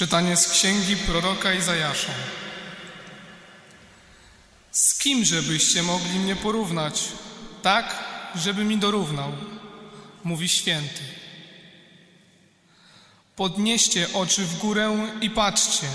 [0.00, 2.12] Czytanie z księgi proroka Izajasza.
[4.70, 7.02] Z kimże byście mogli mnie porównać,
[7.62, 9.32] tak, żeby mi dorównał,
[10.24, 11.00] mówi święty.
[13.36, 15.86] Podnieście oczy w górę i patrzcie,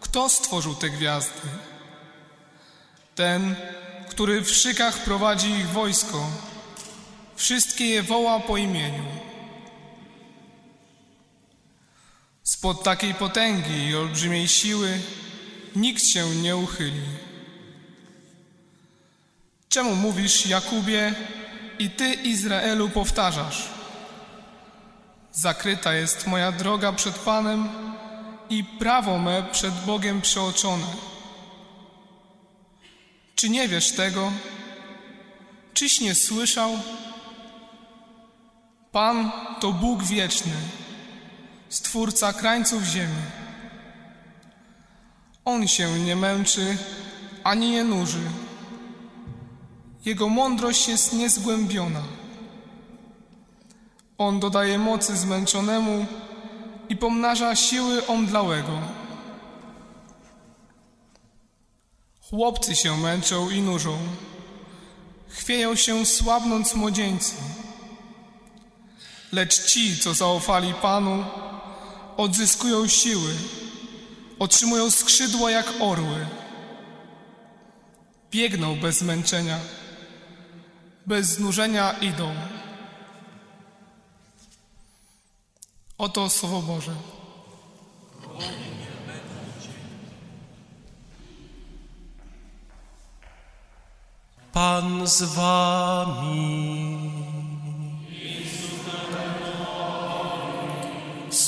[0.00, 1.48] kto stworzył te gwiazdy?
[3.14, 3.56] Ten,
[4.08, 6.30] który w szykach prowadzi ich wojsko,
[7.36, 9.31] wszystkie je woła po imieniu.
[12.42, 15.00] Spod takiej potęgi i olbrzymiej siły
[15.76, 17.02] nikt się nie uchyli.
[19.68, 21.14] Czemu mówisz, Jakubie,
[21.78, 23.68] i ty, Izraelu, powtarzasz?
[25.32, 27.68] Zakryta jest moja droga przed Panem
[28.50, 30.86] i prawo me przed Bogiem przeoczone.
[33.34, 34.32] Czy nie wiesz tego?
[35.74, 36.78] Czyś nie słyszał?
[38.92, 39.30] Pan
[39.60, 40.52] to Bóg wieczny
[41.72, 43.22] Stwórca krańców ziemi.
[45.44, 46.76] On się nie męczy
[47.44, 48.20] ani nie nuży.
[50.04, 52.02] Jego mądrość jest niezgłębiona.
[54.18, 56.06] On dodaje mocy zmęczonemu
[56.88, 58.78] i pomnaża siły omdlałego.
[62.20, 63.98] Chłopcy się męczą i nużą,
[65.28, 67.34] chwieją się słabnąc młodzieńcy.
[69.32, 71.24] Lecz ci, co zaufali Panu,
[72.22, 73.34] odzyskują siły,
[74.38, 76.26] otrzymują skrzydła jak orły.
[78.30, 79.58] Biegną bez zmęczenia,
[81.06, 82.34] bez znużenia idą.
[85.98, 86.94] Oto Słowo Boże.
[94.52, 96.91] Pan z wami.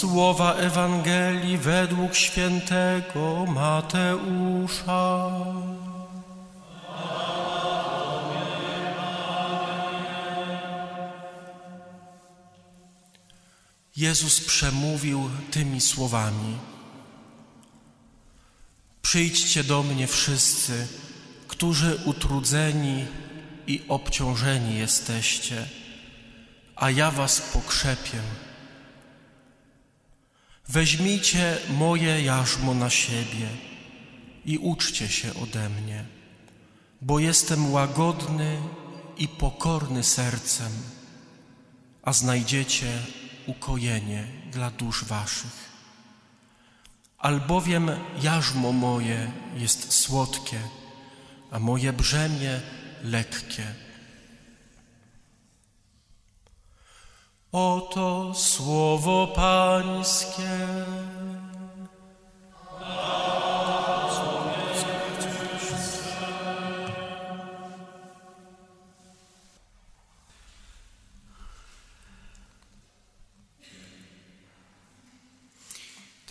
[0.04, 5.30] Słowa Ewangelii według świętego Mateusza.
[13.96, 16.58] Jezus przemówił tymi słowami:
[19.02, 20.86] Przyjdźcie do mnie wszyscy,
[21.48, 23.06] którzy utrudzeni
[23.66, 25.68] i obciążeni jesteście,
[26.76, 28.43] a ja was pokrzepię.
[30.68, 33.48] Weźmijcie moje jarzmo na siebie
[34.44, 36.04] i uczcie się ode mnie,
[37.00, 38.58] bo jestem łagodny
[39.18, 40.72] i pokorny sercem,
[42.02, 42.98] a znajdziecie
[43.46, 45.72] ukojenie dla dusz waszych.
[47.18, 47.90] Albowiem
[48.22, 50.60] jarzmo moje jest słodkie,
[51.50, 52.60] a moje brzemię
[53.02, 53.64] lekkie.
[57.56, 60.58] Oto słowo Pańskie.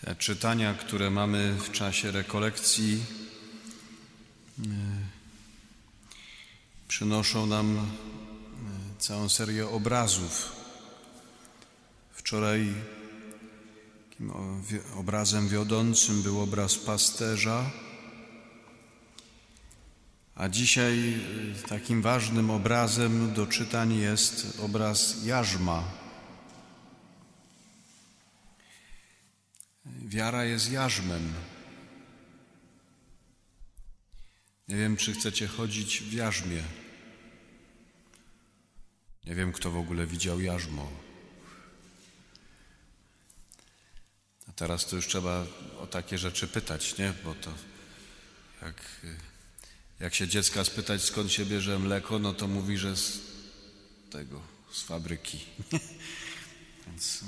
[0.02, 3.04] Te czytania, które mamy w czasie rekolekcji,
[4.60, 4.64] y,
[6.88, 7.82] przynoszą nam y,
[9.00, 10.63] całą serię obrazów.
[12.24, 12.74] Wczoraj
[14.96, 17.72] obrazem wiodącym był obraz pasterza,
[20.36, 21.14] a dzisiaj
[21.66, 25.84] y, takim ważnym obrazem do czytań jest obraz jarzma.
[29.86, 31.34] Wiara jest jarzmem.
[34.68, 36.64] Nie wiem, czy chcecie chodzić w jarzmie.
[39.26, 41.13] Nie wiem, kto w ogóle widział jarzmo.
[44.56, 45.46] Teraz to już trzeba
[45.80, 47.14] o takie rzeczy pytać, nie?
[47.24, 47.54] Bo to
[48.62, 48.82] jak,
[50.00, 53.20] jak się dziecka spytać, skąd się bierze mleko, no to mówi, że z
[54.10, 54.42] tego,
[54.72, 55.40] z fabryki.
[56.88, 57.24] Więc,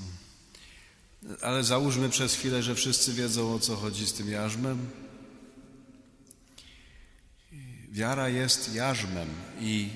[1.41, 4.89] ale załóżmy przez chwilę, że wszyscy wiedzą, o co chodzi z tym jarzmem.
[7.91, 9.29] Wiara jest jarzmem
[9.59, 9.89] i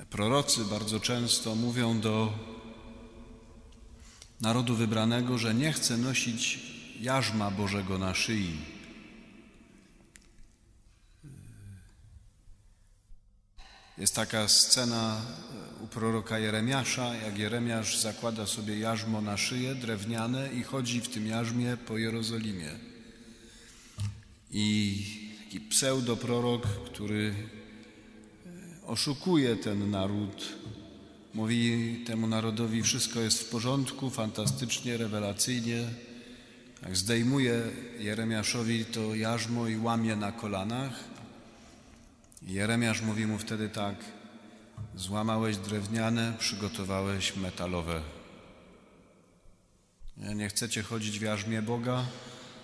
[0.00, 2.32] y, prorocy bardzo często mówią do
[4.40, 6.58] narodu wybranego, że nie chce nosić
[7.00, 8.56] jarzma Bożego na szyi.
[13.98, 15.22] Jest taka scena
[15.80, 21.26] u proroka Jeremiasza, jak Jeremiasz zakłada sobie jarzmo na szyję drewniane i chodzi w tym
[21.26, 22.70] jarzmie po Jerozolimie.
[24.50, 24.96] I
[25.44, 27.34] taki pseudoprorok, który
[28.86, 30.59] oszukuje ten naród,
[31.34, 35.84] mówi temu narodowi: Wszystko jest w porządku, fantastycznie, rewelacyjnie.
[36.82, 37.62] Jak zdejmuje
[37.98, 40.92] Jeremiaszowi to jarzmo i łamie na kolanach.
[42.42, 43.94] Jeremiasz mówi mu wtedy tak:
[44.96, 48.02] Złamałeś drewniane, przygotowałeś metalowe.
[50.16, 52.06] Nie chcecie chodzić w jarzmie Boga,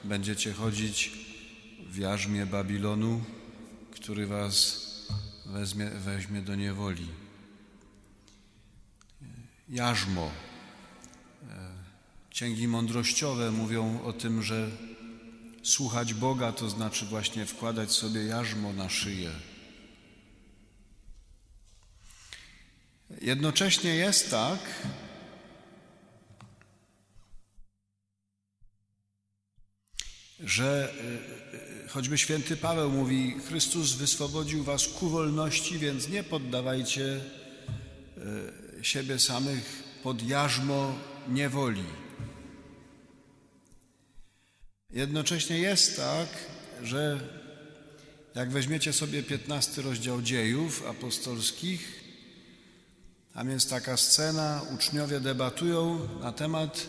[0.05, 1.11] będziecie chodzić
[1.91, 3.25] w jarzmie Babilonu,
[3.91, 4.87] który was
[5.47, 7.07] weźmie, weźmie do niewoli.
[9.69, 10.31] Jarzmo.
[12.31, 14.71] Księgi mądrościowe mówią o tym, że
[15.63, 19.31] słuchać Boga to znaczy właśnie wkładać sobie jarzmo na szyję.
[23.21, 24.59] Jednocześnie jest tak,
[30.41, 37.21] że e, e, choćby święty Paweł mówi: Chrystus wyswobodził was ku wolności, więc nie poddawajcie
[38.17, 40.99] e, siebie samych pod jarzmo
[41.29, 41.85] niewoli.
[44.91, 46.29] Jednocześnie jest tak,
[46.83, 47.21] że
[48.35, 52.05] jak weźmiecie sobie 15 rozdział dziejów apostolskich,
[53.35, 56.87] tam jest taka scena, uczniowie debatują na temat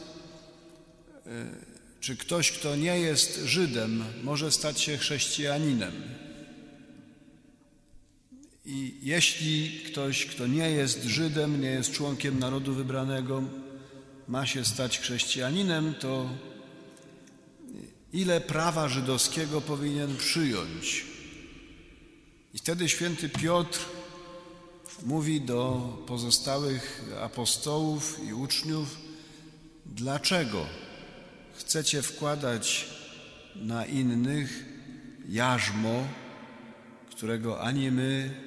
[1.99, 5.93] czy ktoś, kto nie jest Żydem, może stać się chrześcijaninem?
[8.69, 13.43] I jeśli ktoś, kto nie jest Żydem, nie jest członkiem narodu wybranego,
[14.27, 16.29] ma się stać chrześcijaninem, to
[18.13, 21.05] ile prawa żydowskiego powinien przyjąć?
[22.53, 23.79] I wtedy święty Piotr
[25.05, 28.97] mówi do pozostałych apostołów i uczniów,
[29.85, 30.65] dlaczego
[31.57, 32.89] chcecie wkładać
[33.55, 34.65] na innych
[35.29, 36.07] jarzmo,
[37.09, 38.46] którego ani my,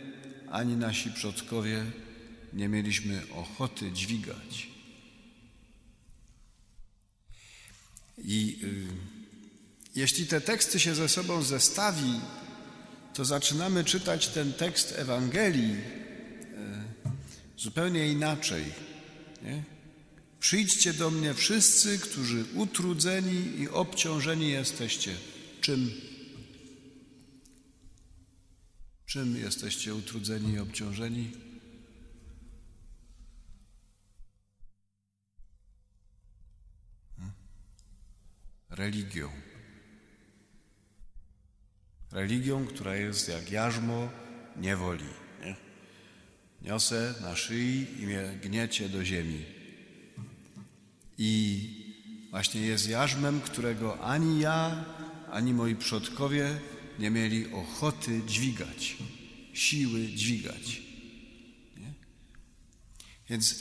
[0.50, 1.85] ani nasi przodkowie
[2.52, 4.69] nie mieliśmy ochoty dźwigać.
[8.19, 8.87] I y,
[9.94, 12.20] jeśli te teksty się ze sobą zestawi,
[13.14, 15.81] to zaczynamy czytać ten tekst Ewangelii y,
[17.58, 18.64] zupełnie inaczej.
[19.43, 19.62] Nie?
[20.41, 25.14] Przyjdźcie do mnie wszyscy, którzy utrudzeni i obciążeni jesteście.
[25.61, 26.09] Czym?
[29.10, 31.32] Czym jesteście utrudzeni i obciążeni?
[37.16, 37.32] Hmm?
[38.70, 39.30] Religią.
[42.12, 44.10] Religią, która jest jak jarzmo
[44.56, 45.04] niewoli.
[45.44, 45.56] Nie?
[46.62, 49.44] Niosę na szyi i mnie gniecie do ziemi.
[51.18, 54.84] I właśnie jest jarzmem, którego ani ja,
[55.30, 56.60] ani moi przodkowie
[57.00, 58.97] nie mieli ochoty dźwigać,
[59.52, 60.82] siły dźwigać.
[61.76, 61.93] Nie?
[63.29, 63.55] Więc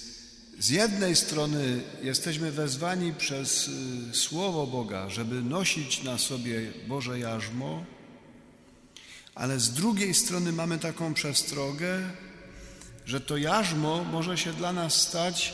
[0.60, 7.86] z jednej strony jesteśmy wezwani przez y, Słowo Boga, żeby nosić na sobie Boże jarzmo,
[9.36, 12.12] ale z drugiej strony mamy taką przestrogę,
[13.06, 15.54] że to jarzmo może się dla nas stać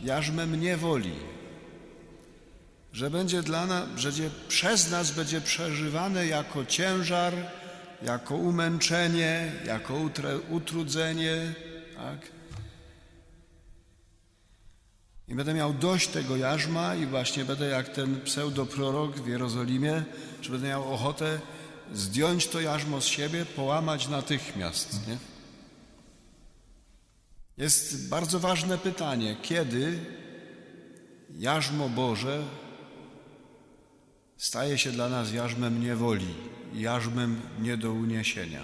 [0.00, 1.12] jarzmem niewoli
[2.92, 4.10] że będzie dla nas, że
[4.48, 7.34] przez nas będzie przeżywane jako ciężar,
[8.02, 9.94] jako umęczenie, jako
[10.50, 11.54] utrudzenie,
[11.96, 12.18] tak?
[15.28, 20.04] I będę miał dość tego jarzma i właśnie będę jak ten pseudoprorok w Jerozolimie,
[20.42, 21.40] że będę miał ochotę
[21.92, 25.16] zdjąć to jarzmo z siebie, połamać natychmiast, nie?
[27.58, 29.98] Jest bardzo ważne pytanie, kiedy
[31.38, 32.42] jarzmo Boże
[34.38, 36.34] staje się dla nas jarzmem niewoli,
[36.74, 38.62] jarzmem nie do uniesienia.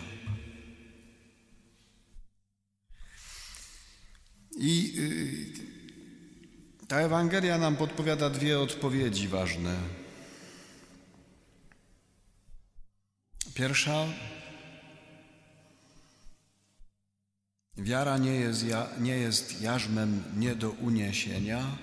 [4.57, 9.77] I y, ta Ewangelia nam podpowiada dwie odpowiedzi ważne.
[13.55, 14.07] Pierwsza,
[17.77, 18.65] wiara nie jest,
[19.01, 21.79] nie jest jarzmem nie do uniesienia,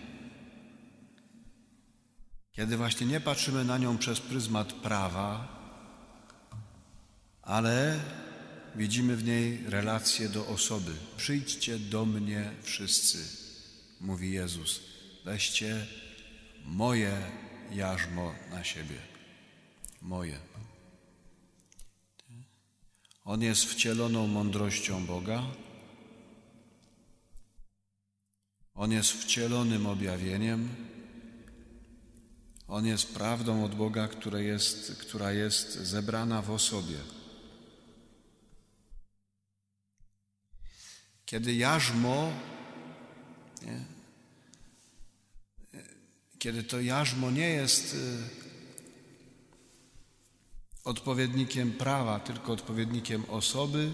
[2.53, 5.47] kiedy właśnie nie patrzymy na nią przez pryzmat prawa,
[7.41, 7.99] ale
[8.75, 10.91] widzimy w niej relację do osoby.
[11.17, 13.17] Przyjdźcie do mnie wszyscy,
[14.01, 14.79] mówi Jezus.
[15.25, 15.87] Weźcie
[16.65, 17.31] moje
[17.71, 18.97] jarzmo na siebie.
[20.01, 20.37] Moje.
[23.25, 25.43] On jest wcieloną mądrością Boga.
[28.75, 30.69] On jest wcielonym objawieniem
[32.71, 36.97] on jest prawdą od Boga, która jest, która jest zebrana w osobie.
[41.25, 42.33] Kiedy jarzmo
[43.61, 43.85] Nie?
[46.39, 47.97] Kiedy to jarzmo nie jest y,
[50.83, 53.91] odpowiednikiem prawa, tylko odpowiednikiem osoby,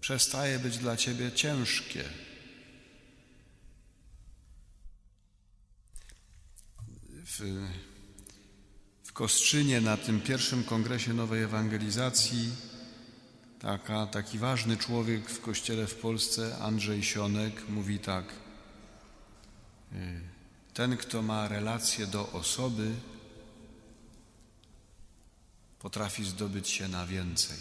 [0.00, 2.04] przestaje być dla ciebie ciężkie.
[7.38, 7.40] W,
[9.04, 12.50] w Kostrzynie na tym pierwszym kongresie nowej ewangelizacji
[13.58, 18.24] taka, taki ważny człowiek w kościele w Polsce, Andrzej Sionek, mówi tak.
[19.92, 20.20] Y,
[20.74, 22.94] ten, kto ma relację do osoby,
[25.78, 27.58] potrafi zdobyć się na więcej.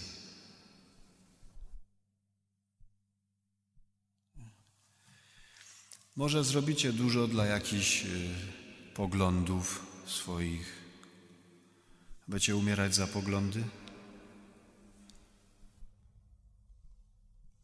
[6.15, 8.62] Może zrobicie dużo dla jakichś y,
[8.95, 10.83] poglądów swoich.
[12.27, 13.63] Będziecie umierać za poglądy?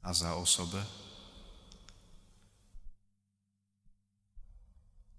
[0.01, 0.85] A za osobę?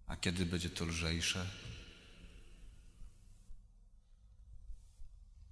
[0.07, 1.47] A kiedy będzie to lżejsze?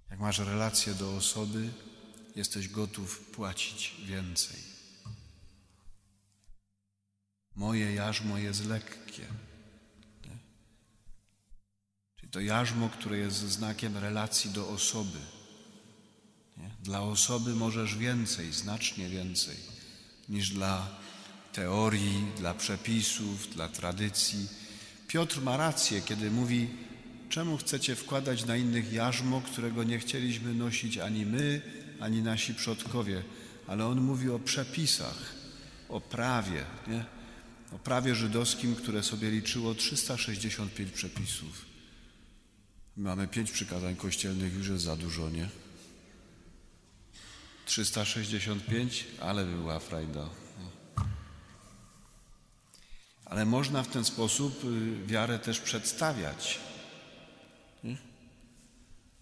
[0.09, 1.69] Jak masz relację do osoby,
[2.35, 4.63] jesteś gotów płacić więcej.
[7.55, 9.27] Moje jarzmo jest lekkie.
[12.31, 15.19] To jarzmo, które jest znakiem relacji do osoby.
[16.57, 16.69] Nie?
[16.83, 19.55] Dla osoby możesz więcej, znacznie więcej
[20.29, 20.87] niż dla
[21.53, 24.47] teorii, dla przepisów, dla tradycji.
[25.07, 26.69] Piotr ma rację, kiedy mówi,
[27.29, 31.61] czemu chcecie wkładać na innych jarzmo, którego nie chcieliśmy nosić ani my,
[31.99, 33.23] ani nasi przodkowie.
[33.67, 35.33] Ale on mówi o przepisach,
[35.89, 37.05] o prawie, nie?
[37.71, 41.68] o prawie żydowskim, które sobie liczyło 365 przepisów.
[42.99, 45.49] Mamy pięć przykazań kościelnych, już jest za dużo, nie?
[47.65, 50.29] 365, ale by była frajda.
[53.25, 56.59] Ale można w ten sposób y, wiarę też przedstawiać.
[57.83, 57.97] Nie?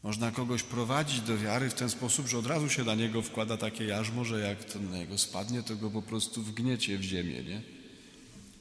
[0.03, 3.57] Można kogoś prowadzić do wiary w ten sposób, że od razu się na niego wkłada
[3.57, 7.43] takie jarzmo, że jak to na niego spadnie, to go po prostu wgniecie w ziemię.
[7.43, 7.76] Nie?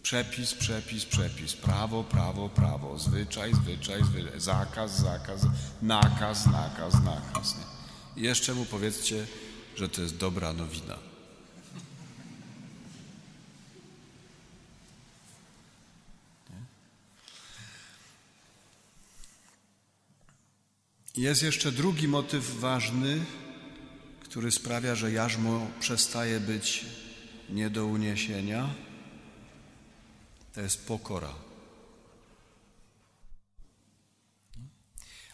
[0.07, 5.41] Przepis, przepis, przepis, prawo, prawo, prawo, zwyczaj, zwyczaj, zwyczaj, zakaz, zakaz,
[5.83, 7.57] nakaz, nakaz, nakaz.
[7.57, 8.23] Nie?
[8.23, 9.27] I jeszcze mu powiedzcie,
[9.77, 10.99] że to jest dobra nowina.
[21.17, 23.25] Jest jeszcze drugi motyw ważny,
[24.21, 26.85] który sprawia, że jarzmo przestaje być
[27.51, 28.86] nie do uniesienia.
[30.57, 31.35] To jest pokora.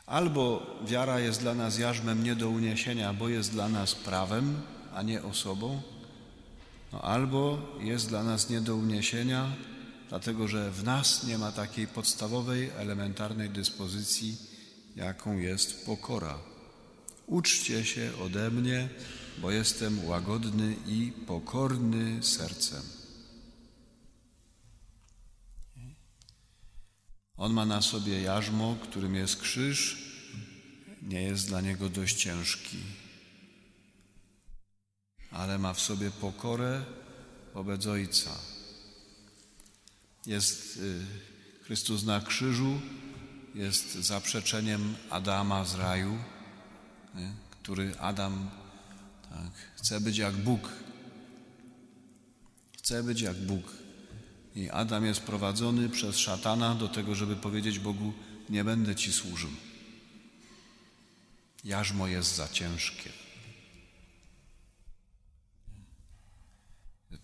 [0.07, 4.61] Albo wiara jest dla nas jarzmem nie do uniesienia, bo jest dla nas prawem,
[4.95, 5.83] a nie osobą,
[6.93, 9.53] no albo jest dla nas nie do uniesienia,
[10.09, 14.37] dlatego że w nas nie ma takiej podstawowej, elementarnej dyspozycji,
[14.97, 16.39] jaką jest pokora.
[17.27, 18.89] Uczcie się ode mnie,
[19.39, 23.02] bo jestem łagodny i pokorny sercem.
[27.43, 29.99] On ma na sobie jarzmo, którym jest krzyż,
[31.03, 32.79] nie jest dla niego dość ciężki,
[35.31, 36.85] ale ma w sobie pokorę
[37.55, 38.31] wobec Ojca.
[40.27, 41.07] Jest y,
[41.65, 42.81] Chrystus na krzyżu,
[43.55, 46.19] jest zaprzeczeniem Adama z raju,
[47.15, 47.33] nie?
[47.51, 48.51] który Adam
[49.31, 50.69] tak, chce być jak Bóg.
[52.79, 53.83] Chce być jak Bóg.
[54.55, 58.13] I Adam jest prowadzony przez szatana do tego, żeby powiedzieć Bogu:
[58.51, 59.51] Nie będę ci służył.
[61.65, 63.11] Jarzmo jest za ciężkie.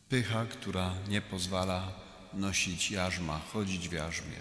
[0.08, 1.92] Pycha, która nie pozwala
[2.34, 4.40] nosić jarzma, chodzić w jarzmie.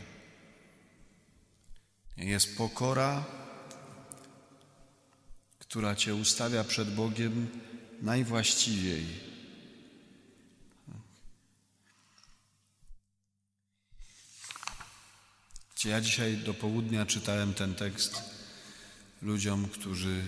[2.17, 3.25] Jest pokora,
[5.60, 7.48] która Cię ustawia przed Bogiem
[8.01, 9.26] najwłaściwiej.
[15.86, 18.24] Ja dzisiaj do południa czytałem ten tekst
[19.22, 20.22] ludziom, którzy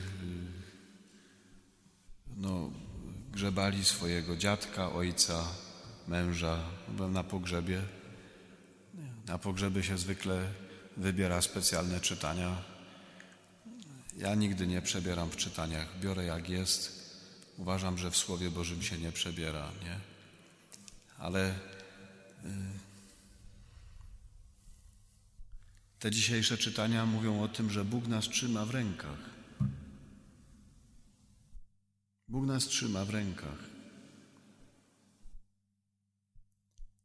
[2.37, 2.71] no,
[3.31, 5.47] grzebali swojego dziadka, ojca,
[6.07, 6.59] męża.
[6.87, 7.81] Byłem na pogrzebie.
[9.27, 10.47] Na pogrzeby się zwykle
[10.97, 12.63] wybiera specjalne czytania.
[14.17, 16.99] Ja nigdy nie przebieram w czytaniach, biorę jak jest.
[17.57, 19.99] Uważam, że w Słowie Bożym się nie przebiera, nie?
[21.17, 21.55] Ale y,
[25.99, 29.19] te dzisiejsze czytania mówią o tym, że Bóg nas trzyma w rękach.
[32.27, 33.69] Bóg nas trzyma w rękach.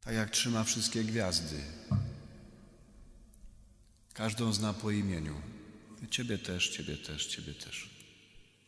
[0.01, 1.61] Tak jak trzyma wszystkie gwiazdy.
[4.13, 5.41] Każdą zna po imieniu.
[6.11, 7.91] Ciebie też, Ciebie też, Ciebie też.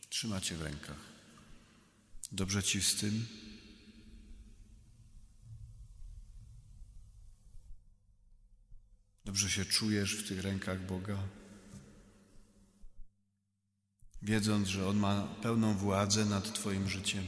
[0.09, 0.99] Trzyma Cię w rękach.
[2.31, 3.25] Dobrze Ci z tym?
[9.37, 11.17] Dobrze się czujesz w tych rękach Boga?
[14.21, 17.23] Wiedząc, że On ma pełną władzę nad Twoim życiem.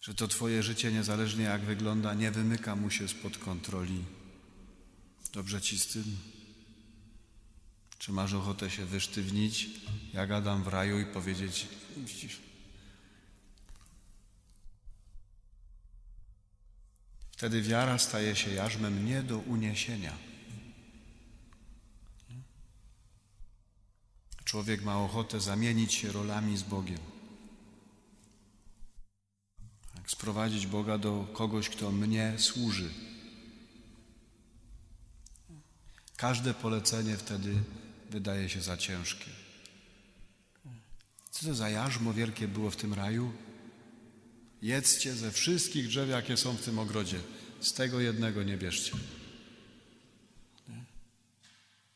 [0.00, 4.04] Że to Twoje życie, niezależnie jak wygląda, nie wymyka mu się spod kontroli.
[5.32, 6.16] Dobrze Ci z tym?
[7.98, 9.68] Czy masz ochotę się wysztywnić,
[10.12, 11.68] jak Adam w raju i powiedzieć,
[17.36, 20.12] Wtedy wiara staje się jarzmem nie do uniesienia.
[24.44, 26.98] Człowiek ma ochotę zamienić się rolami z Bogiem.
[29.94, 32.90] Tak, sprowadzić Boga do kogoś, kto mnie służy.
[36.16, 37.54] Każde polecenie wtedy
[38.10, 39.30] wydaje się za ciężkie.
[41.30, 43.32] Co to za jarzmo wielkie było w tym raju?
[44.62, 47.18] Jedzcie ze wszystkich drzew, jakie są w tym ogrodzie.
[47.60, 48.92] Z tego jednego nie bierzcie.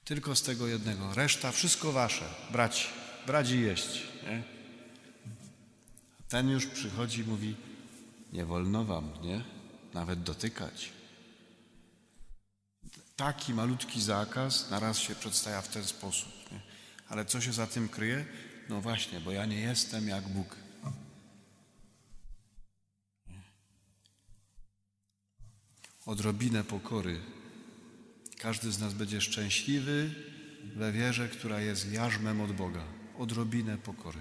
[0.04, 1.14] Tylko z tego jednego.
[1.14, 2.24] Reszta wszystko wasze.
[2.52, 2.90] Brać,
[3.26, 4.02] brać i jeść.
[4.22, 4.42] Nie?
[6.28, 7.56] Ten już przychodzi i mówi,
[8.32, 9.44] nie wolno wam, nie?
[9.94, 10.92] Nawet dotykać.
[13.16, 16.32] Taki malutki zakaz naraz się przedstawia w ten sposób.
[16.52, 16.60] Nie?
[17.08, 18.24] Ale co się za tym kryje?
[18.68, 20.56] No właśnie, bo ja nie jestem jak Bóg.
[26.06, 27.20] Odrobinę pokory.
[28.38, 30.10] Każdy z nas będzie szczęśliwy
[30.76, 32.84] we wierze, która jest jarzmem od Boga.
[33.18, 34.18] Odrobinę pokory.